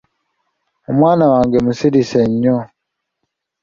Omwana 0.89 1.25
wange 1.31 1.57
musirise 1.65 2.19
nnyo. 2.29 2.57